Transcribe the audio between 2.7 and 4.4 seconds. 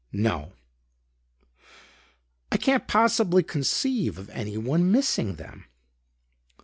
possibly conceive of